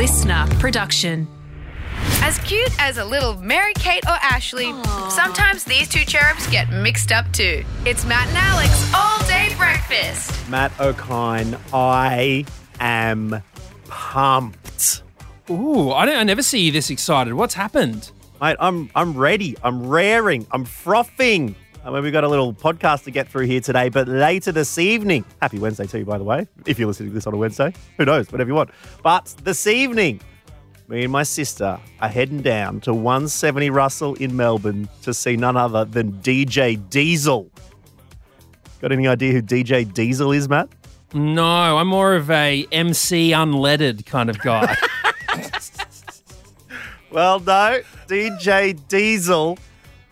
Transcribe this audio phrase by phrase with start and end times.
[0.00, 1.28] listener production.
[2.22, 4.72] As cute as a little Mary Kate or Ashley,
[5.10, 7.62] sometimes these two cherubs get mixed up too.
[7.84, 10.48] It's Matt and Alex all day breakfast.
[10.48, 12.46] Matt O'Kine, I
[12.80, 13.42] am
[13.88, 15.02] pumped.
[15.50, 17.34] Ooh, I, don't, I never see you this excited.
[17.34, 18.10] What's happened?
[18.40, 19.54] Mate, I'm I'm ready.
[19.62, 20.46] I'm raring.
[20.50, 21.56] I'm frothing.
[21.82, 24.76] I mean, we've got a little podcast to get through here today, but later this
[24.76, 27.38] evening, happy Wednesday to you, by the way, if you're listening to this on a
[27.38, 28.70] Wednesday, who knows, whatever you want.
[29.02, 30.20] But this evening,
[30.88, 35.56] me and my sister are heading down to 170 Russell in Melbourne to see none
[35.56, 37.50] other than DJ Diesel.
[38.82, 40.68] Got any idea who DJ Diesel is, Matt?
[41.14, 44.76] No, I'm more of a MC unleaded kind of guy.
[47.10, 47.80] Well, no.
[48.06, 49.58] DJ Diesel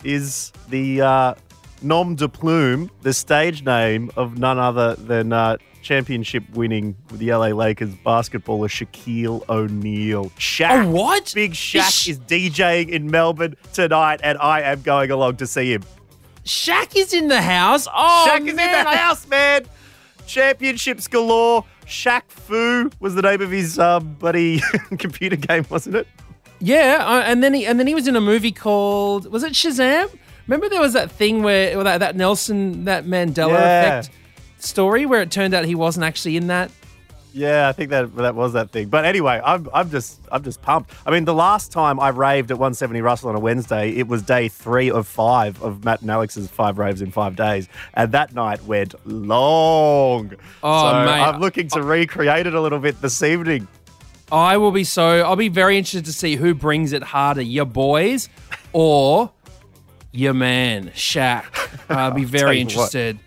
[0.03, 1.33] is the uh,
[1.81, 7.31] nom de plume, the stage name of none other than uh, championship winning with the
[7.31, 10.25] LA Lakers basketballer Shaquille O'Neal.
[10.37, 10.85] Shaq.
[10.85, 11.31] Oh, what?
[11.33, 15.73] Big Shaq Is is DJing in Melbourne tonight, and I am going along to see
[15.73, 15.83] him.
[16.45, 17.87] Shaq is in the house.
[17.93, 18.79] Oh, Shaq is man.
[18.79, 19.65] in the house, man.
[20.25, 21.65] Championships galore.
[21.85, 24.61] Shaq Fu was the name of his um, buddy
[24.99, 26.07] computer game, wasn't it?
[26.59, 29.53] Yeah, uh, and then he and then he was in a movie called was it
[29.53, 30.09] Shazam?
[30.49, 33.99] Remember there was that thing where that, that Nelson that Mandela Yeah.
[33.99, 34.09] effect
[34.57, 36.71] story where it turned out he wasn't actually in that.
[37.31, 38.87] Yeah, I think that that was that thing.
[38.89, 40.91] But anyway, I'm I'm just I'm just pumped.
[41.05, 44.23] I mean, the last time I raved at 170 Russell on a Wednesday, it was
[44.23, 48.33] day three of five of Matt and Alex's five raves in five days, and that
[48.33, 50.33] night went long.
[50.63, 51.21] Oh, so mate.
[51.21, 53.67] I'm looking to recreate it a little bit this evening.
[54.31, 57.65] I will be so I'll be very interested to see who brings it harder, your
[57.65, 58.27] boys
[58.73, 59.31] or
[60.11, 61.45] your man Shaq.
[61.89, 62.71] I'll be very you what.
[62.71, 63.19] interested.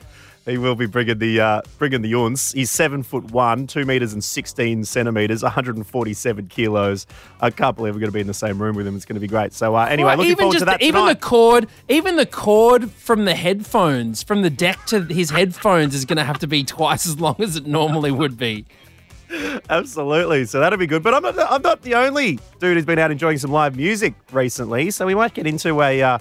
[0.45, 2.51] He will be bringing the uh, bringing the uns.
[2.51, 7.07] He's seven foot one, two meters and sixteen centimeters, 147 kilos.
[7.41, 8.97] I can't believe we're going to be in the same room with him.
[8.97, 9.53] It's going to be great.
[9.53, 12.91] So uh, anyway, Well, looking forward to that the, even the cord, even the cord
[12.91, 16.65] from the headphones, from the deck to his headphones, is going to have to be
[16.65, 18.67] twice as long as it normally would be.
[19.71, 20.45] Absolutely.
[20.45, 21.05] So that'll be good.
[21.05, 24.15] But I'm not, I'm not the only dude who's been out enjoying some live music
[24.33, 24.91] recently.
[24.91, 26.19] So we might get into a uh,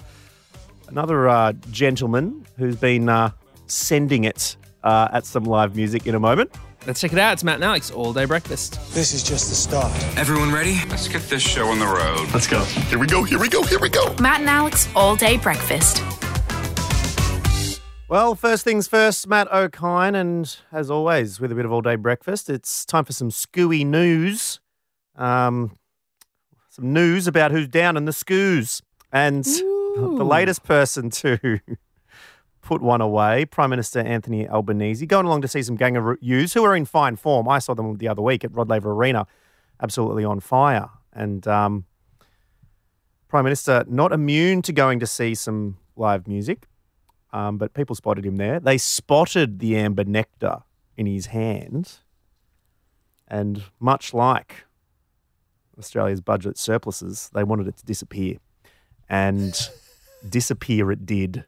[0.92, 3.30] another uh, gentleman who's been uh,
[3.66, 6.54] sending it uh, at some live music in a moment.
[6.86, 7.32] Let's check it out.
[7.32, 8.78] It's Matt and Alex all day breakfast.
[8.92, 9.90] This is just the start.
[10.18, 10.78] Everyone ready?
[10.90, 12.28] Let's get this show on the road.
[12.34, 12.62] Let's go.
[12.64, 13.22] Here we go.
[13.22, 13.62] Here we go.
[13.62, 14.14] Here we go.
[14.20, 16.02] Matt and Alex all day breakfast.
[18.08, 21.96] Well, first things first, Matt O'Kine, and as always, with a bit of all day
[21.96, 24.60] breakfast, it's time for some scooey news.
[25.16, 25.78] Um,
[26.68, 28.82] some news about who's down in the scoos.
[29.10, 29.46] And
[29.96, 31.60] the latest person to
[32.62, 36.54] put one away, Prime Minister Anthony Albanese, going along to see some Gang of Youths
[36.54, 37.48] who are in fine form.
[37.48, 39.26] I saw them the other week at Rod Laver Arena,
[39.82, 40.88] absolutely on fire.
[41.12, 41.84] And um,
[43.28, 46.66] Prime Minister not immune to going to see some live music
[47.32, 48.60] um, but people spotted him there.
[48.60, 50.62] They spotted the amber nectar
[50.96, 51.98] in his hand,
[53.26, 54.64] and much like
[55.78, 58.36] Australia's budget surpluses, they wanted it to disappear,
[59.08, 59.70] and
[60.28, 61.44] disappear it did.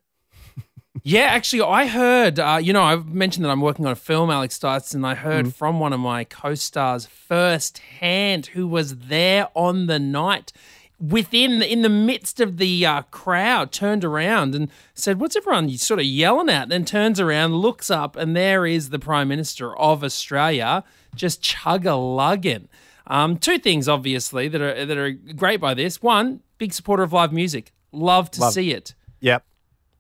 [1.02, 4.30] Yeah, actually, I heard, uh, you know, I've mentioned that I'm working on a film,
[4.30, 4.62] Alex
[4.94, 9.98] and I heard from one of my co stars firsthand who was there on the
[9.98, 10.52] night
[11.00, 15.98] within in the midst of the uh, crowd turned around and said what's everyone sort
[15.98, 16.68] of yelling at?
[16.68, 20.84] Then turns around looks up and there is the prime minister of australia
[21.16, 22.68] just chug a lugging
[23.06, 26.02] um, two things obviously that are that are great by this.
[26.02, 28.53] One big supporter of live music love to Love.
[28.53, 29.44] see it Yep,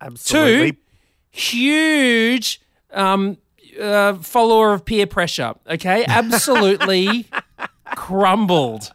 [0.00, 0.72] absolutely.
[0.72, 0.78] Two,
[1.30, 2.60] huge
[2.92, 3.38] um,
[3.80, 5.54] uh, follower of peer pressure.
[5.68, 7.26] Okay, absolutely
[7.96, 8.92] crumbled.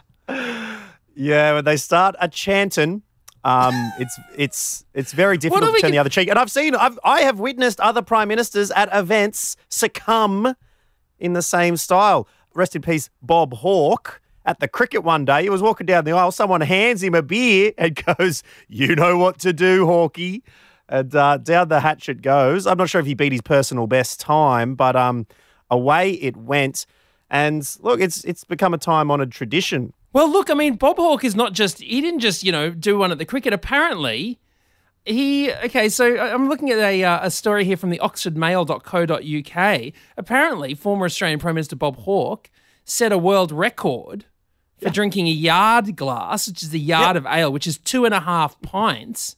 [1.16, 3.02] Yeah, when they start a chanting,
[3.44, 6.30] um, it's it's it's very difficult to turn get- the other cheek.
[6.30, 10.54] And I've seen, I've I have witnessed other prime ministers at events succumb
[11.18, 12.28] in the same style.
[12.54, 14.22] Rest in peace, Bob Hawke.
[14.46, 16.32] At the cricket one day, he was walking down the aisle.
[16.32, 20.42] Someone hands him a beer and goes, "You know what to do, Hawkey."
[20.88, 22.66] And uh, down the hatchet goes.
[22.66, 25.28] I'm not sure if he beat his personal best time, but um,
[25.70, 26.86] away it went.
[27.30, 31.24] And look, it's it's become a time honoured tradition Well, look, I mean, Bob Hawke
[31.24, 33.54] is not just, he didn't just, you know, do one at the cricket.
[33.54, 34.40] Apparently,
[35.06, 39.94] he, okay, so I'm looking at a, uh, a story here from the oxfordmail.co.uk.
[40.18, 42.50] Apparently, former Australian Prime Minister Bob Hawke
[42.84, 44.26] set a world record
[44.82, 48.14] for drinking a yard glass, which is a yard of ale, which is two and
[48.14, 49.36] a half pints,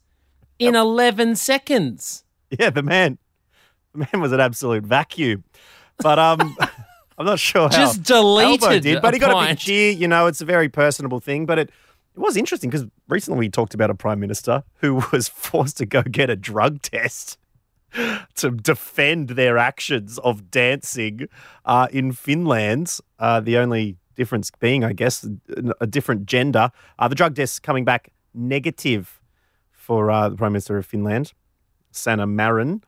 [0.60, 2.24] in 11 seconds.
[2.52, 3.18] Yeah, the man,
[3.94, 5.44] the man was an absolute vacuum.
[5.98, 6.56] But um,
[7.18, 9.92] I'm not sure how Just deleted Albo did, but he got a big cheer.
[9.92, 11.70] You know, it's a very personable thing, but it
[12.16, 15.86] it was interesting because recently we talked about a prime minister who was forced to
[15.86, 17.38] go get a drug test
[18.36, 21.28] to defend their actions of dancing
[21.66, 23.00] uh, in Finland.
[23.20, 25.27] Uh, the only difference being, I guess,
[25.79, 26.71] a- different gender.
[27.00, 29.19] Uh, the drug test coming back negative
[29.71, 31.33] for uh, the prime minister of Finland,
[31.89, 32.83] Sanna Marin.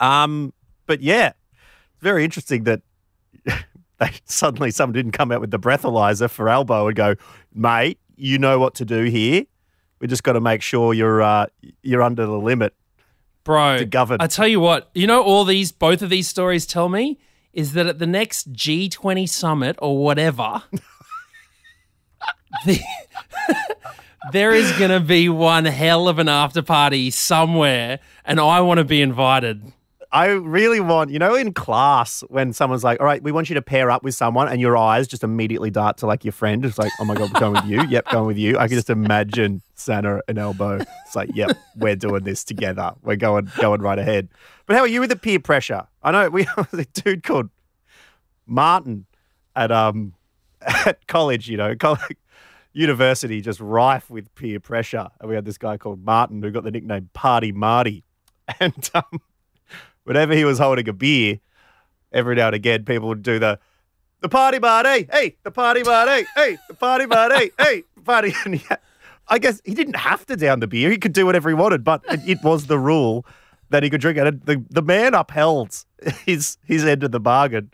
[0.00, 0.52] Um,
[0.86, 1.28] but yeah,
[1.92, 2.82] it's very interesting that
[3.98, 7.14] they suddenly someone didn't come out with the breathalyzer for Albo and go,
[7.54, 9.44] mate, you know what to do here.
[10.00, 11.46] We just got to make sure you're uh,
[11.82, 12.74] you're under the limit.
[13.44, 14.18] Bro, to govern.
[14.20, 17.18] I tell you what, you know, all these, both of these stories tell me
[17.52, 20.62] is that at the next G20 summit or whatever,
[22.66, 22.80] the,
[24.32, 28.78] there is going to be one hell of an after party somewhere, and I want
[28.78, 29.72] to be invited.
[30.14, 33.54] I really want, you know, in class when someone's like, "All right, we want you
[33.54, 36.62] to pair up with someone," and your eyes just immediately dart to like your friend.
[36.66, 38.58] It's like, "Oh my god, we're going with you." Yep, going with you.
[38.58, 40.80] I can just imagine Sanna and Albo.
[41.06, 42.92] It's like, "Yep, we're doing this together.
[43.02, 44.28] We're going going right ahead."
[44.66, 45.86] But how are you with the peer pressure?
[46.02, 47.48] I know we have a dude called
[48.46, 49.06] Martin
[49.56, 50.12] at um
[50.60, 51.48] at college.
[51.48, 52.18] You know, college,
[52.74, 56.64] university just rife with peer pressure, and we had this guy called Martin who got
[56.64, 58.04] the nickname Party Marty,
[58.60, 59.22] and um
[60.04, 61.38] whenever he was holding a beer,
[62.12, 63.58] every now and again, people would do the
[64.20, 68.34] the party party, hey, the party party, hey, the party party, hey, the party.
[68.44, 68.66] And he,
[69.28, 71.82] I guess he didn't have to down the beer; he could do whatever he wanted,
[71.84, 73.24] but it, it was the rule
[73.70, 74.26] that he could drink it.
[74.26, 75.84] And the the man upheld
[76.26, 77.70] his his end of the bargain.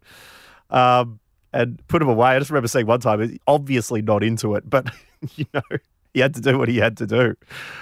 [0.70, 1.20] Um,
[1.50, 2.28] and put him away.
[2.28, 4.86] I just remember seeing one time, obviously not into it, but
[5.36, 5.62] you know,
[6.12, 7.36] he had to do what he had to do.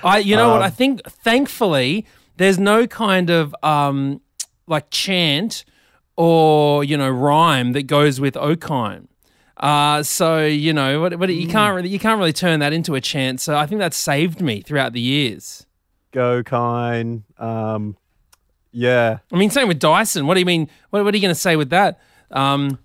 [0.05, 0.63] I, you know what?
[0.63, 2.07] I Um, think, thankfully,
[2.37, 4.21] there's no kind of um,
[4.67, 5.65] like chant
[6.17, 9.09] or you know rhyme that goes with O'Kine.
[9.57, 12.95] Uh, so you know, what, what, you can't really you can't really turn that into
[12.95, 13.41] a chant.
[13.41, 15.67] So I think that saved me throughout the years.
[16.13, 17.25] Go kind.
[17.39, 17.97] Um,
[18.73, 19.19] yeah.
[19.33, 20.27] I mean, same with Dyson.
[20.27, 20.69] What do you mean?
[20.91, 22.01] What, what are you going to say with that?
[22.31, 22.79] Um,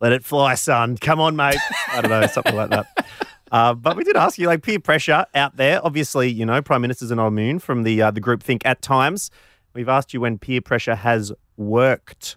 [0.00, 0.96] Let it fly, son.
[0.96, 1.58] Come on, mate.
[1.88, 2.86] I don't know, something like that.
[3.52, 5.78] Uh, but we did ask you, like peer pressure out there.
[5.84, 8.80] Obviously, you know, prime ministers are not immune from the uh, the group think at
[8.80, 9.30] times.
[9.74, 12.36] We've asked you when peer pressure has worked.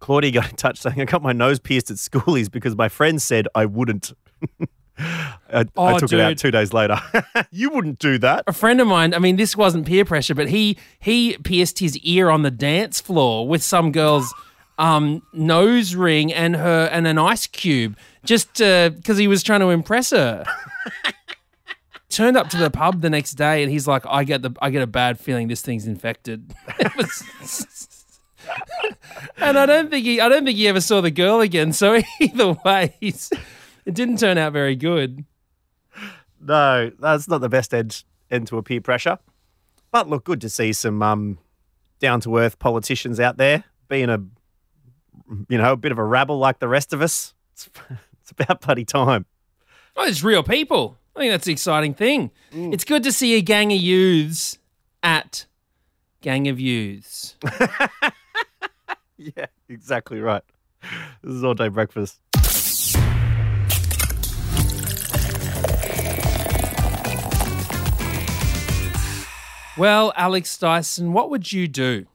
[0.00, 3.20] Claudia got in touch saying, "I got my nose pierced at schoolies because my friend
[3.20, 4.12] said I wouldn't."
[4.98, 7.00] I, I Oh, took it out two days later.
[7.50, 8.44] you wouldn't do that.
[8.46, 9.12] a friend of mine.
[9.12, 13.00] I mean, this wasn't peer pressure, but he he pierced his ear on the dance
[13.00, 14.32] floor with some girl's
[14.78, 19.70] um, nose ring and her and an ice cube, just because he was trying to
[19.70, 20.44] impress her.
[22.14, 24.70] Turned up to the pub the next day, and he's like, "I get the I
[24.70, 26.54] get a bad feeling this thing's infected."
[29.36, 31.72] And I don't think he I don't think he ever saw the girl again.
[31.72, 33.30] So either way, he's,
[33.84, 35.24] it didn't turn out very good.
[36.40, 39.18] No, that's not the best end, end to a peer pressure.
[39.90, 41.38] But look, good to see some um,
[42.00, 44.18] down to earth politicians out there being a,
[45.48, 47.34] you know, a bit of a rabble like the rest of us.
[47.52, 47.70] It's,
[48.22, 49.26] it's about bloody time.
[49.96, 50.98] Oh, it's real people.
[51.16, 52.30] I think that's the exciting thing.
[52.52, 52.74] Mm.
[52.74, 54.58] It's good to see a gang of youths
[55.02, 55.46] at
[56.22, 57.36] Gang of Youths.
[59.16, 60.42] Yeah, exactly right.
[61.22, 62.18] This is all day breakfast.
[69.78, 72.06] well, Alex Dyson, what would you do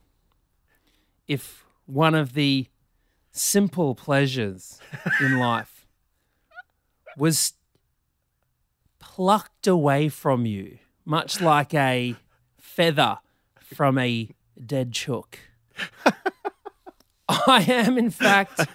[1.27, 2.67] if one of the
[3.31, 4.79] simple pleasures
[5.19, 5.87] in life
[7.17, 7.53] was
[9.19, 12.15] plucked away from you, much like a
[12.57, 13.19] feather
[13.61, 14.29] from a
[14.65, 15.39] dead chook?
[17.27, 18.65] I am, in fact,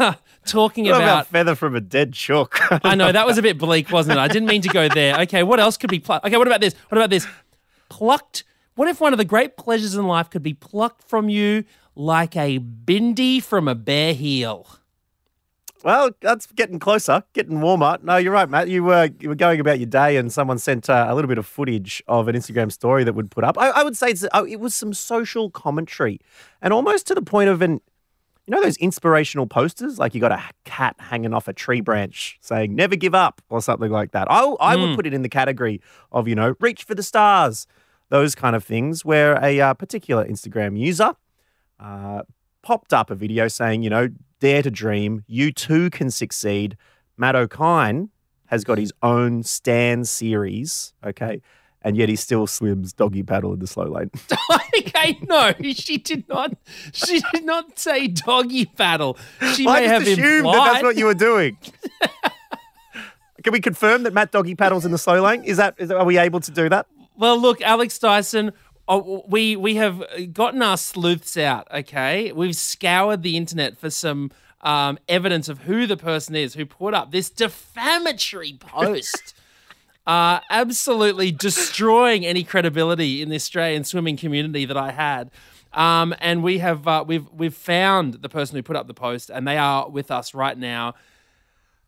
[0.44, 2.58] talking about, about feather from a dead chook?
[2.84, 4.20] I know that was a bit bleak, wasn't it?
[4.20, 5.20] I didn't mean to go there.
[5.20, 6.26] Okay, what else could be plucked?
[6.26, 6.74] Okay, what about this?
[6.88, 7.24] What about this?
[7.88, 8.42] Plucked.
[8.74, 11.62] What if one of the great pleasures in life could be plucked from you
[11.94, 14.66] like a bindi from a bare heel?
[15.86, 17.96] Well, that's getting closer, getting warmer.
[18.02, 18.66] No, you're right, Matt.
[18.66, 21.38] You were you were going about your day, and someone sent uh, a little bit
[21.38, 23.56] of footage of an Instagram story that would put up.
[23.56, 26.18] I, I would say it's, oh, it was some social commentary,
[26.60, 27.80] and almost to the point of an
[28.48, 29.96] You know those inspirational posters?
[29.96, 33.62] Like you got a cat hanging off a tree branch saying "Never give up" or
[33.62, 34.26] something like that.
[34.28, 37.68] I I would put it in the category of you know reach for the stars,
[38.08, 39.04] those kind of things.
[39.04, 41.14] Where a uh, particular Instagram user
[41.78, 42.22] uh,
[42.62, 44.08] popped up a video saying, you know,
[44.40, 46.76] dare to dream, you too can succeed.
[47.16, 48.10] Matt O'Kine
[48.46, 51.40] has got his own Stan series, okay,
[51.82, 54.10] and yet he still swims doggy paddle in the slow lane.
[54.78, 56.56] okay, no, she did not.
[56.92, 59.16] She did not say doggy paddle.
[59.54, 60.54] She I may just have assumed implied.
[60.54, 61.56] that that's what you were doing.
[63.42, 65.44] Can we confirm that Matt doggy paddles in the slow lane?
[65.44, 66.86] Is that, is that are we able to do that?
[67.16, 68.52] Well, look, Alex Dyson,
[68.88, 70.02] oh, we we have
[70.32, 71.68] gotten our sleuths out.
[71.72, 76.66] Okay, we've scoured the internet for some um, evidence of who the person is who
[76.66, 79.34] put up this defamatory post.
[80.06, 85.32] Uh, absolutely destroying any credibility in the Australian swimming community that I had.
[85.72, 89.30] Um, and we have uh, we've we've found the person who put up the post,
[89.30, 90.94] and they are with us right now.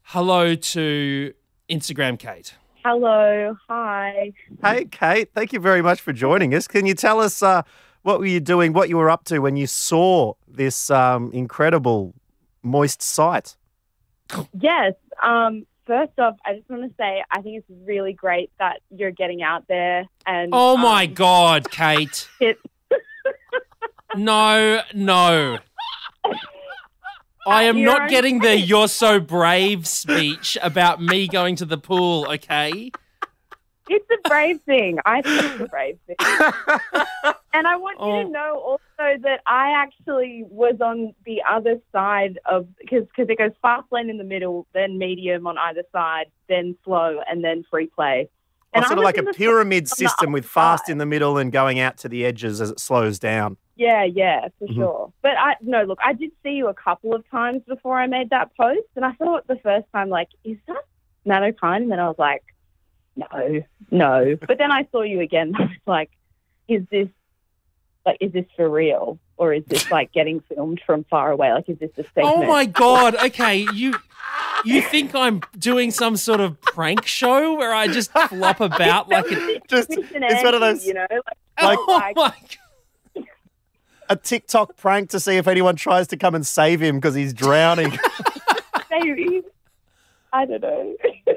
[0.02, 1.32] Hello to
[1.70, 2.54] Instagram, Kate.
[2.85, 4.32] Hello, hi.
[4.62, 6.68] Hey, Kate, thank you very much for joining us.
[6.68, 7.62] Can you tell us uh,
[8.02, 12.14] what were you doing, what you were up to when you saw this um, incredible
[12.62, 13.56] moist sight?
[14.58, 14.94] Yes.
[15.23, 19.11] Um, first off, I just want to say I think it's really great that you're
[19.11, 20.50] getting out there and.
[20.52, 22.28] Oh my um, God, Kate.
[22.40, 22.58] It,
[24.16, 25.58] No, no.
[27.48, 31.78] I am You're not getting the you're so brave speech about me going to the
[31.78, 32.90] pool, okay?
[33.90, 34.98] it's a brave thing.
[35.06, 36.16] I think it's a brave thing.
[37.54, 38.22] and I want you Oh.
[38.24, 43.38] to know also that I actually was on the other side of because because it
[43.38, 47.64] goes fast lane in the middle, then medium on either side, then slow, and then
[47.70, 48.28] free play.
[48.28, 48.28] Or
[48.74, 50.92] And I sort of like a pyramid system with fast side.
[50.92, 53.56] in the middle and going out to the edges as it slows down.
[53.78, 54.75] Yeah, yeah, for Mhm.
[54.75, 55.12] sure.
[55.23, 58.30] But I no, look, I did see you a couple of times before I made
[58.30, 60.82] that post, and I thought the first time, like, is that
[61.25, 61.82] Matt O'Kine?
[61.85, 62.42] And then I was like,
[63.16, 64.37] no, no.
[64.49, 65.54] But then I saw you again.
[65.58, 66.11] I was like,
[66.66, 67.08] is this
[68.04, 71.52] like, is this for real, or is this like getting filmed from far away?
[71.52, 72.35] Like, is this a segment?
[72.37, 73.94] Oh my god, okay, you
[74.64, 79.30] you think I'm doing some sort of prank show where I just flop about like
[79.30, 81.23] a Just it's one of those you know, like,
[81.62, 82.35] Like- Oh my god.
[84.08, 87.32] A TikTok prank to see if anyone tries to come and save him because he's
[87.32, 87.96] drowning.
[88.90, 89.42] maybe.
[90.32, 90.96] I don't know.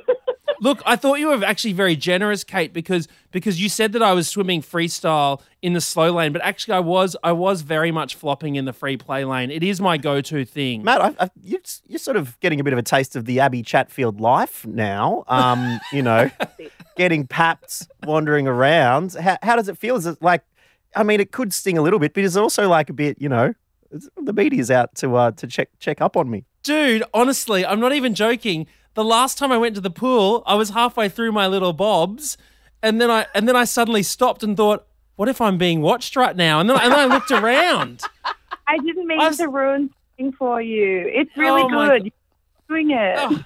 [0.61, 4.13] Look, I thought you were actually very generous, Kate, because because you said that I
[4.13, 8.13] was swimming freestyle in the slow lane, but actually I was I was very much
[8.13, 9.49] flopping in the free play lane.
[9.49, 10.83] It is my go-to thing.
[10.83, 13.39] Matt, I, I, you're, you're sort of getting a bit of a taste of the
[13.39, 15.23] Abby Chatfield life now.
[15.27, 16.29] Um, you know,
[16.95, 19.13] getting papped, wandering around.
[19.13, 19.95] How, how does it feel?
[19.95, 20.43] Is it like,
[20.95, 23.29] I mean, it could sting a little bit, but it's also like a bit, you
[23.29, 23.53] know,
[23.91, 26.45] it's- the media's out to uh, to check check up on me.
[26.63, 28.67] Dude, honestly, I'm not even joking.
[28.93, 32.37] The last time I went to the pool, I was halfway through my little bobs,
[32.83, 36.15] and then I and then I suddenly stopped and thought, "What if I'm being watched
[36.15, 38.01] right now?" And then and then I looked around.
[38.67, 41.09] I didn't mean I was- to ruin thing for you.
[41.13, 42.03] It's really Oh good.
[42.05, 43.15] You're doing it.
[43.17, 43.43] Oh.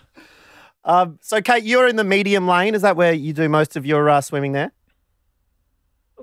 [0.88, 2.75] Um, so, Kate, you're in the medium lane.
[2.75, 4.72] Is that where you do most of your uh, swimming there?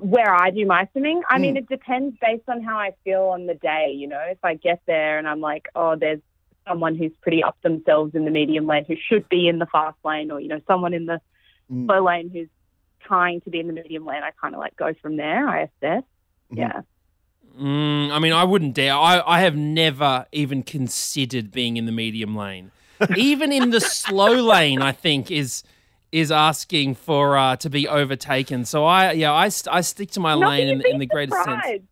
[0.03, 1.43] Where I do my swimming, I Hmm.
[1.43, 3.93] mean, it depends based on how I feel on the day.
[3.95, 6.21] You know, if I get there and I'm like, oh, there's
[6.67, 9.97] someone who's pretty up themselves in the medium lane who should be in the fast
[10.05, 11.21] lane, or you know, someone in the
[11.71, 11.87] Mm.
[11.87, 12.49] slow lane who's
[13.01, 15.49] trying to be in the medium lane, I kind of like go from there.
[15.49, 16.03] I assess.
[16.53, 16.59] Mhm.
[16.59, 16.81] Yeah.
[17.59, 18.95] Mm, I mean, I wouldn't dare.
[18.95, 22.71] I, I have never even considered being in the medium lane.
[23.17, 25.63] even in the slow lane, I think is
[26.13, 28.65] is asking for uh, to be overtaken.
[28.67, 31.83] So I yeah, I, I stick to my Not lane in, in the greatest sense.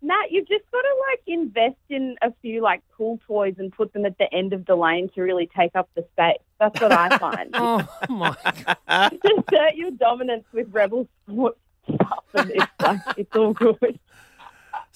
[0.00, 3.92] Matt, you've just got to like invest in a few like pool toys and put
[3.92, 6.38] them at the end of the lane to really take up the space.
[6.60, 7.50] That's what I find.
[7.54, 8.36] Oh my
[8.88, 9.10] god.
[9.10, 11.56] just assert your dominance with rebel sport
[11.94, 13.98] stuff, and it's like it's all good.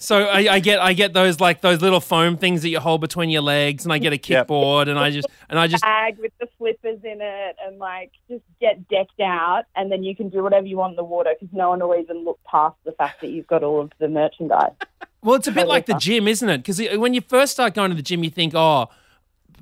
[0.03, 2.99] So I, I get I get those like those little foam things that you hold
[2.99, 4.47] between your legs, and I get a Yep.
[4.47, 8.11] kickboard, and I just and I just Bag with the flippers in it, and like
[8.29, 11.33] just get decked out, and then you can do whatever you want in the water
[11.39, 14.09] because no one will even look past the fact that you've got all of the
[14.09, 14.73] merchandise.
[15.23, 16.57] Well, it's a bit like the gym, isn't it?
[16.57, 18.89] Because when you first start going to the gym, you think, oh,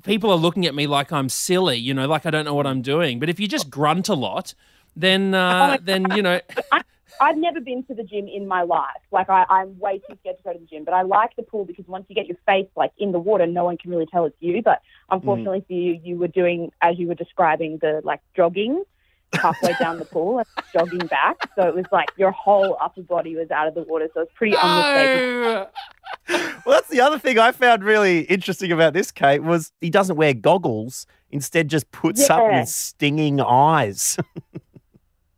[0.02, 2.66] people are looking at me like I'm silly, you know, like I don't know what
[2.66, 3.20] I'm doing.
[3.20, 4.54] But if you just grunt a lot,
[4.96, 6.40] then uh, then you know,
[7.22, 9.00] I've never been to the gym in my life.
[9.10, 10.84] Like I, I'm way too scared to go to the gym.
[10.84, 13.46] But I like the pool because once you get your face like in the water,
[13.46, 14.62] no one can really tell it's you.
[14.62, 15.66] But unfortunately mm.
[15.66, 18.84] for you, you were doing as you were describing the like jogging
[19.34, 21.36] halfway down the pool and jogging back.
[21.56, 24.08] So it was like your whole upper body was out of the water.
[24.14, 25.42] So it's pretty unmistakable.
[25.42, 25.68] no.
[26.64, 30.14] Well, that's the other thing I found really interesting about this, Kate, was he doesn't
[30.14, 31.06] wear goggles.
[31.30, 32.60] Instead, just puts up Yeah.
[32.60, 34.16] with stinging eyes.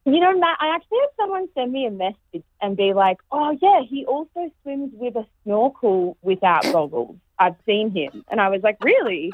[0.07, 3.57] You know, Matt, I actually had someone send me a message and be like, "Oh
[3.63, 7.17] yeah, he also swims with a snorkel without goggles.
[7.39, 9.33] I've seen him." And I was like, "Really?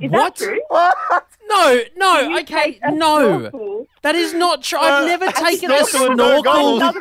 [0.00, 0.34] Is What?
[0.34, 0.96] that true?" what?
[1.48, 3.38] No, You no, okay, take a no.
[3.48, 4.80] snorkel That is not true.
[4.80, 6.92] I've Uh, never a taken a snorkel snorkel.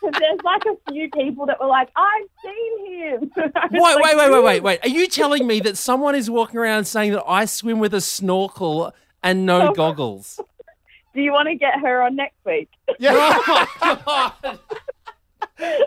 [0.00, 3.30] there's like a few people that were like, I've seen him.
[3.36, 4.80] Wait, like, wait, wait, wait, wait, wait.
[4.84, 8.00] Are you telling me that someone is walking around saying that I swim with a
[8.00, 8.94] snorkel
[9.24, 10.38] and no goggles?
[11.14, 12.68] Do you want to get her on next week?
[12.98, 13.12] Yeah.
[13.14, 14.58] Oh my god!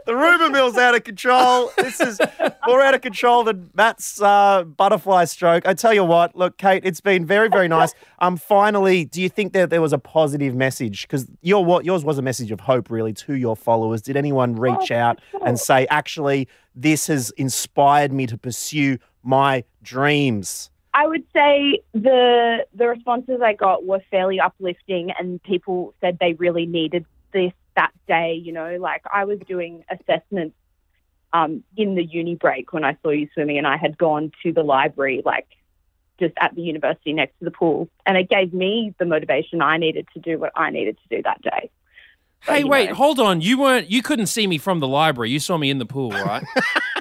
[0.05, 1.71] The rumor mill's out of control.
[1.77, 2.19] This is
[2.67, 5.67] more out of control than Matt's uh, butterfly stroke.
[5.67, 7.93] I tell you what, look, Kate, it's been very, very nice.
[8.19, 11.03] Um, finally, do you think that there was a positive message?
[11.03, 14.01] Because your what yours was a message of hope, really, to your followers.
[14.01, 20.69] Did anyone reach out and say, actually, this has inspired me to pursue my dreams?
[20.93, 26.33] I would say the the responses I got were fairly uplifting, and people said they
[26.33, 28.33] really needed this that day.
[28.33, 30.55] You know, like I was doing assessments
[31.31, 34.53] um, in the uni break when I saw you swimming, and I had gone to
[34.53, 35.47] the library, like
[36.19, 39.77] just at the university next to the pool, and it gave me the motivation I
[39.77, 41.71] needed to do what I needed to do that day.
[42.45, 42.95] So, Hey, wait, know.
[42.95, 43.41] hold on.
[43.41, 43.89] You weren't.
[43.89, 45.31] You couldn't see me from the library.
[45.31, 46.43] You saw me in the pool, right?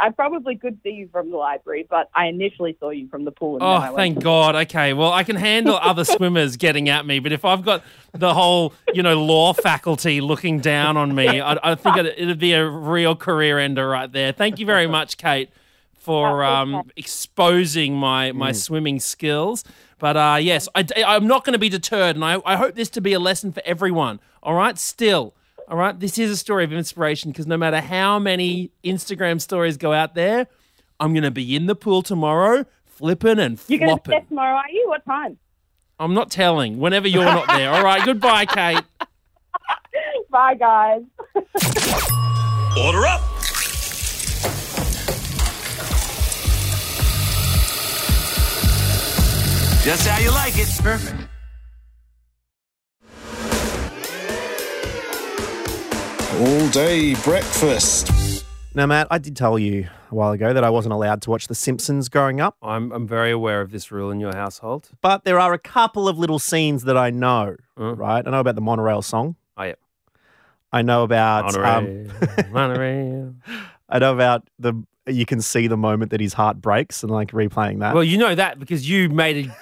[0.00, 3.30] I probably could see you from the library, but I initially saw you from the
[3.32, 3.54] pool.
[3.56, 4.54] And then I Oh, went thank God.
[4.56, 8.34] Okay, well, I can handle other swimmers getting at me, but if I've got the
[8.34, 12.52] whole, you know, law faculty looking down on me, I, I think it, it'd be
[12.52, 14.32] a real career ender right there.
[14.32, 15.50] Thank you very much, Kate,
[15.98, 19.64] for um, exposing my my swimming skills.
[19.98, 22.88] But uh, yes, I, I'm not going to be deterred, and I, I hope this
[22.90, 24.20] to be a lesson for everyone.
[24.42, 25.34] All right, still.
[25.68, 29.76] All right, this is a story of inspiration because no matter how many Instagram stories
[29.76, 30.46] go out there,
[30.98, 34.12] I'm going to be in the pool tomorrow, flipping and You're going to flopping.
[34.12, 34.88] step tomorrow, are you?
[34.88, 35.36] What time?
[36.00, 36.78] I'm not telling.
[36.78, 37.70] Whenever you're not there.
[37.70, 38.02] All right.
[38.04, 38.82] Goodbye, Kate.
[40.30, 41.02] Bye, guys.
[42.78, 43.20] Order up.
[49.84, 50.68] Just how you like it.
[50.82, 51.28] Perfect.
[56.38, 58.44] All day breakfast.
[58.74, 61.48] Now, Matt, I did tell you a while ago that I wasn't allowed to watch
[61.48, 64.88] The Simpsons growing up, I'm I'm very aware of this rule in your household.
[65.02, 67.96] but there are a couple of little scenes that I know, Mm.
[67.98, 68.26] right?
[68.26, 69.34] I know about the monorail song.
[69.56, 69.74] Oh yeah.
[70.72, 71.62] I know about um,
[72.04, 72.50] Monorail.
[72.52, 73.34] Monorail.
[73.88, 74.74] I know about the
[75.06, 77.94] you can see the moment that his heart breaks and like replaying that.
[77.94, 79.56] Well, you know that because you made a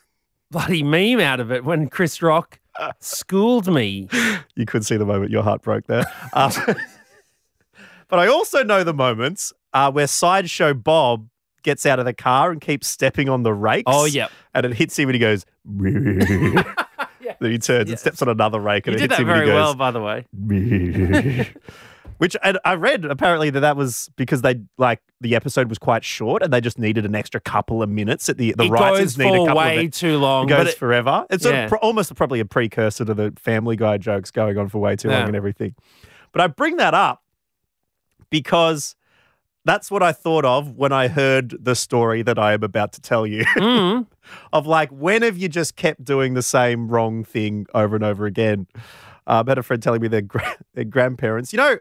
[0.50, 2.60] bloody meme out of it when Chris Rock
[3.00, 4.08] schooled me.
[4.56, 6.04] you could see the moment your heart broke there.
[6.32, 6.52] Um,
[8.08, 11.28] but I also know the moments uh, where Sideshow Bob
[11.62, 13.84] gets out of the car and keeps stepping on the rakes.
[13.86, 16.64] Oh, yeah, And it hits him and he goes, then
[17.40, 19.36] he turns and steps on another rake and You it did hits that him and
[19.38, 20.26] very he well, by the way.
[22.22, 26.04] Which and I read apparently that that was because they like the episode was quite
[26.04, 29.16] short and they just needed an extra couple of minutes at the the it writers
[29.16, 29.74] goes need a for couple way of it.
[29.74, 30.44] Goes way too long.
[30.46, 31.26] It goes but it- forever.
[31.30, 31.64] It's yeah.
[31.64, 34.94] of pro- almost probably a precursor to the Family Guy jokes going on for way
[34.94, 35.18] too Yeah.
[35.18, 35.74] long and everything.
[36.30, 37.24] But I bring that up
[38.30, 38.94] because
[39.64, 43.00] that's what I thought of when I heard the story that I am about to
[43.00, 43.44] tell you.
[43.56, 44.06] Mm.
[44.52, 48.26] of like, when have you just kept doing the same wrong thing over and over
[48.26, 48.68] again?
[49.26, 51.78] Uh, I had a friend telling me their, gra- their grandparents, you know,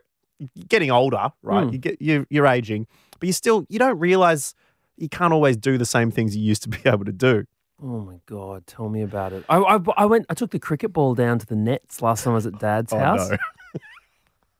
[0.67, 1.65] getting older, right?
[1.67, 1.71] Mm.
[1.73, 2.87] You get you, you're aging,
[3.19, 4.53] but you still you don't realize
[4.97, 7.45] you can't always do the same things you used to be able to do.
[7.83, 9.43] Oh my god, tell me about it.
[9.49, 10.25] I, I I went.
[10.29, 12.93] I took the cricket ball down to the nets last time I was at Dad's
[12.93, 13.29] Oh, house.
[13.29, 13.37] no.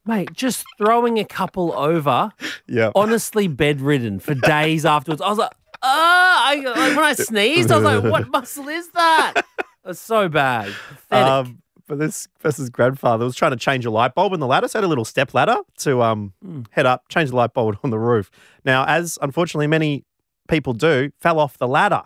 [0.04, 2.32] Mate, just throwing a couple over,
[2.68, 2.90] Yeah.
[2.96, 5.22] honestly bedridden for days afterwards.
[5.22, 5.52] I was like,
[5.84, 6.48] ah!
[6.50, 9.44] I, like, when I sneezed, I was like, what muscle is that?
[9.86, 10.74] It's so bad.
[10.90, 11.28] Pathetic.
[11.28, 14.70] Um, but this person's grandfather was trying to change a light bulb in the ladder,
[14.70, 16.62] so had a little step ladder to um, Hmm.
[16.70, 18.32] head up, change the light bulb on the roof.
[18.64, 20.06] Now, as unfortunately many
[20.48, 22.04] people do, fell off the ladder.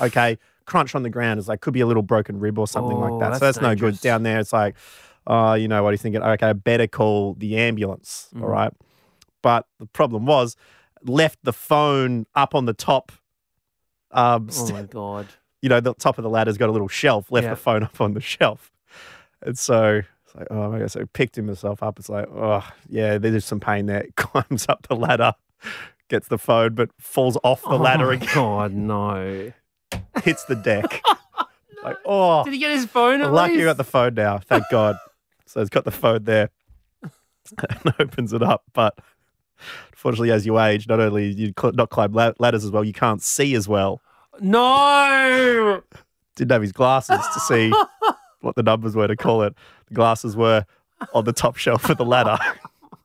[0.00, 2.96] Okay, crunch on the ground is like could be a little broken rib or something
[2.96, 3.38] Oh, like that.
[3.38, 4.00] so that's that's no good.
[4.00, 4.74] Down there, it's like,
[5.28, 5.92] oh, you know what?
[5.92, 8.28] He's thinking, okay, I better call the ambulance.
[8.34, 8.42] Mm.
[8.42, 8.72] All right,
[9.42, 10.56] but the problem was
[11.04, 13.12] left the phone up on the top.
[14.10, 15.28] Um, oh my god.
[15.62, 17.50] you know, the top of the ladder's got a little shelf, left Yeah.
[17.50, 18.70] the phone up on the shelf.
[19.42, 20.90] And so it's like, oh my God.
[20.90, 21.98] So picked himself up.
[21.98, 24.06] It's like, oh, yeah, there's some pain there.
[24.16, 25.34] Climbs up the ladder,
[26.08, 29.52] gets the phone, but falls off the oh ladder again, God, no.
[30.22, 31.02] hits the deck.
[31.82, 33.68] Like, oh, Did he get his phone at lucky you least?
[33.68, 34.36] got the phone now.
[34.36, 34.96] Thank God.
[35.46, 36.50] So he's got the phone there
[37.02, 38.64] and opens it up.
[38.74, 38.98] But
[39.90, 42.92] unfortunately, as you age, not only you cl- not climb la- ladders as well, you
[42.92, 44.02] can't see as well.
[44.42, 45.82] No.
[46.36, 47.72] didn't have his glasses to see
[48.40, 49.54] what the numbers were to call it.
[49.88, 50.64] The glasses were
[51.14, 52.38] on the top shelf of the ladder.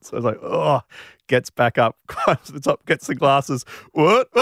[0.01, 0.81] So I was like, oh,
[1.25, 3.65] gets back up, climbs to the top, gets the glasses.
[3.93, 4.29] What?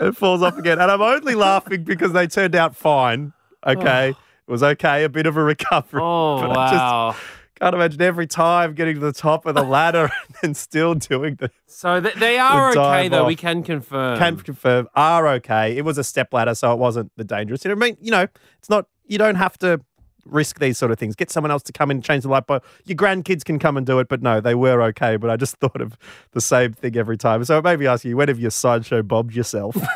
[0.00, 0.80] It falls off again.
[0.80, 3.32] And I'm only laughing because they turned out fine.
[3.66, 4.14] Okay.
[4.14, 4.18] Oh.
[4.48, 6.00] It was okay, a bit of a recovery.
[6.02, 7.16] Oh, but I just wow.
[7.60, 11.34] Can't imagine every time getting to the top of the ladder and then still doing
[11.36, 13.22] the So th- they are The okay, though.
[13.22, 13.26] off.
[13.28, 14.18] We can confirm.
[14.18, 15.76] can confirm are okay.
[15.76, 17.64] It was a step ladder, so it wasn't the dangerous.
[17.64, 18.26] You know, I mean, you know,
[18.58, 18.86] it's not.
[19.06, 19.80] You don't have to
[20.26, 21.16] risk these sort of things.
[21.16, 22.62] Get someone else to come in and change the light bulb.
[22.84, 25.16] Your grandkids can come and do it, but no, they were okay.
[25.16, 25.98] But I just thought of
[26.32, 27.44] the same thing every time.
[27.44, 29.76] So maybe ask you, when have you sideshow bobbed yourself?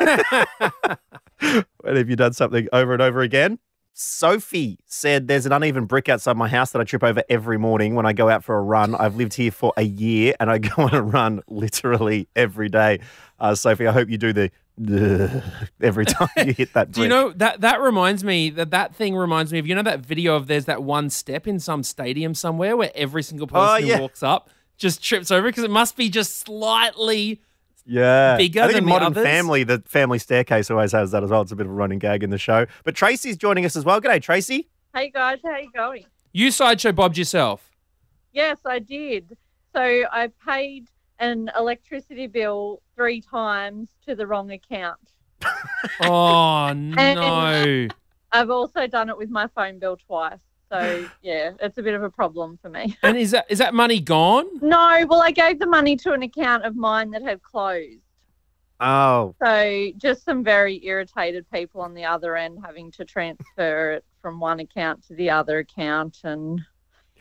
[1.39, 3.59] when have you done something over and over again?
[3.97, 7.95] Sophie said there's an uneven brick outside my house that I trip over every morning
[7.95, 8.93] when I go out for a run.
[8.93, 12.99] I've lived here for a year and I go on a run literally every day.
[13.39, 14.51] Uh, Sophie, I hope you do the
[15.81, 16.95] every time you hit that brick.
[16.95, 19.83] Do you know that that reminds me that that thing reminds me of you know
[19.83, 23.89] that video of there's that one step in some stadium somewhere where every single person
[23.89, 27.39] Oh, who walks up just trips over because it must be just slightly
[27.85, 28.37] yeah.
[28.37, 29.23] bigger I think than in Modern others?
[29.23, 31.41] Family, the family staircase always has that as well.
[31.41, 32.65] It's a bit of a running gag in the show.
[32.83, 34.01] But Tracy's joining us as well.
[34.01, 34.69] G'day, Tracy.
[34.93, 36.05] Hey guys, how you going?
[36.31, 37.71] you sideshow bobbed yourself.
[38.33, 39.37] Yes, I did.
[39.73, 44.99] So I paid an electricity bill three times to the wrong account.
[46.01, 47.87] Oh no!
[48.31, 50.39] I've also done it with my phone bill twice.
[50.81, 52.97] So yeah, it's a bit of a problem for me.
[53.03, 54.45] and is that is that money gone?
[54.61, 57.99] No, well I gave the money to an account of mine that had closed.
[58.79, 64.05] Oh, So just some very irritated people on the other end having to transfer it
[64.21, 66.61] from one account to the other account and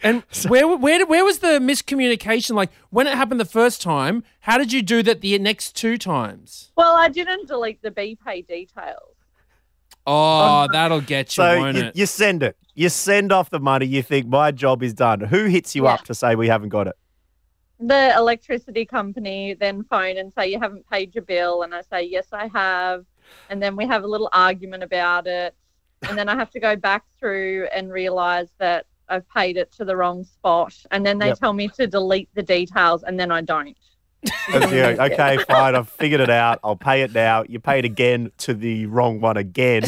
[0.02, 2.56] And where where where was the miscommunication?
[2.56, 5.96] Like when it happened the first time, how did you do that the next two
[5.96, 6.72] times?
[6.76, 9.13] well, I didn't delete the BPay details.
[10.06, 11.96] Oh, um, that'll get you, so won't you, it?
[11.96, 12.56] you send it.
[12.74, 13.86] You send off the money.
[13.86, 15.20] You think my job is done.
[15.20, 15.94] Who hits you Yeah.
[15.94, 16.96] up to say we haven't got it?
[17.80, 22.04] the electricity company then phone and say you haven't paid your bill and I say
[22.04, 23.04] yes I have
[23.48, 25.56] and then we have a little argument about it
[26.06, 29.84] and then I have to go back through and realize that I've paid it to
[29.84, 31.38] the wrong spot and then they Yep.
[31.40, 33.76] tell me to delete the details and then I don't.
[34.52, 35.74] And you okay, fine.
[35.74, 36.60] I've figured it out.
[36.64, 37.44] I'll pay it now.
[37.48, 39.84] You pay it again to the wrong one again.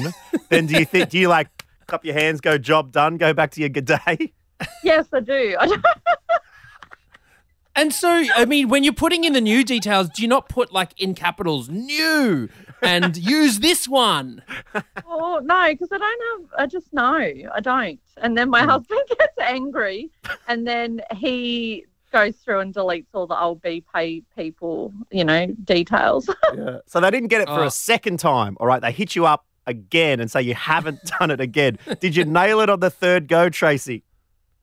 [0.49, 1.11] then do you think?
[1.11, 4.33] Do you like cup your hands, go job done, go back to your good day?
[4.83, 5.57] Yes, I do.
[5.59, 5.85] I don't
[7.77, 10.72] And so, I mean, when you're putting in the new details, do you not put
[10.72, 12.49] like in capitals new
[12.83, 14.42] and use this one?
[15.07, 18.01] oh, no, because I don't have, I just know, I don't.
[18.16, 18.70] And then my hmm.
[18.70, 20.11] husband gets angry
[20.49, 26.29] and then he goes through and deletes all the old BPay people, you know, details.
[26.57, 26.79] Yeah.
[26.87, 27.66] So they didn't get it for Oh.
[27.66, 28.57] a second time.
[28.61, 28.81] All right.
[28.81, 31.79] They hit you up again and say you haven't done it again.
[32.01, 34.05] Did you nail it on the third go, Tracy?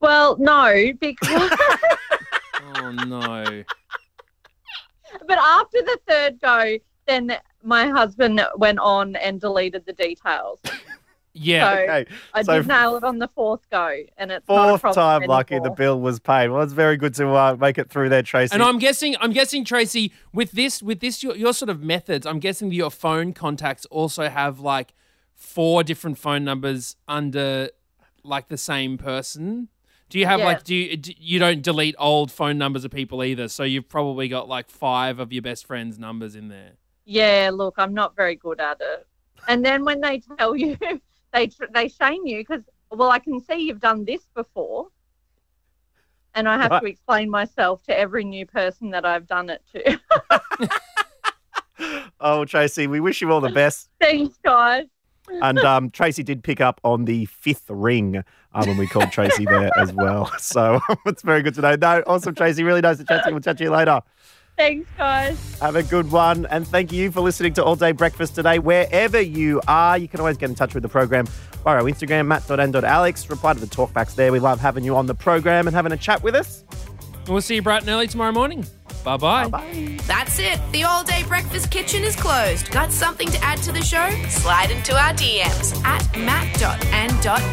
[0.00, 1.50] Well, no, because
[2.76, 3.64] Oh no!
[5.26, 10.58] but after the third go, then my husband went on and deleted the details.
[11.36, 12.06] Yeah, So Okay.
[12.32, 15.22] I so did nail it on the fourth go, and it's not a fourth problem
[15.22, 16.48] time lucky the bill was paid.
[16.48, 18.54] Well, it's very good to uh, make it through there, Tracy.
[18.54, 22.24] and I'm guessing, I'm guessing, Tracy, with this, with this, your, your sort of methods,
[22.24, 24.94] I'm guessing that your phone contacts also have like
[25.34, 27.68] four different phone numbers under
[28.22, 29.68] like the same person.
[30.10, 30.44] Do you have Yeah.
[30.46, 33.48] like do you do, you don't delete old phone numbers of people either?
[33.48, 36.74] So you've probably got like five of your best friends' numbers in there.
[37.04, 39.06] Yeah, look, I'm not very good at it.
[39.48, 40.78] And then when they tell you,
[41.34, 44.88] they tr- they shame you because well, I can see you've done this before,
[46.34, 46.80] and I have Right.
[46.80, 50.00] to explain myself to every new person that I've done it to.
[52.20, 53.90] oh, Tracy, we wish you all the best.
[54.00, 54.86] Thanks, guys.
[55.42, 59.44] And um, Tracy did pick up on the fifth ring um, when we called Tracy
[59.44, 60.30] there as well.
[60.38, 61.74] So it's very good to know.
[61.74, 62.62] No, awesome, Tracy.
[62.62, 63.34] Really nice to chat to you.
[63.34, 64.00] We'll chat to you later.
[64.56, 65.58] Thanks, guys.
[65.60, 66.46] Have a good one.
[66.46, 68.58] And thank you for listening to All Day Breakfast today.
[68.58, 71.26] Wherever you are, you can always get in touch with the program
[71.64, 73.28] via our Instagram, matt.n.alex.
[73.30, 74.30] Reply to the talkbacks there.
[74.30, 76.62] We love having you on the program and having a chat with us.
[77.24, 78.64] And we'll see you bright and early tomorrow morning.
[79.02, 79.48] Bye bye.
[79.48, 79.98] Bye.
[80.06, 80.60] That's it.
[80.72, 82.70] The all day breakfast kitchen is closed.
[82.70, 84.08] Got something to add to the show?
[84.28, 87.44] Slide into our DMs at matt.and.alex.